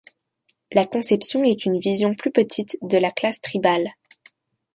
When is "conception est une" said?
0.87-1.77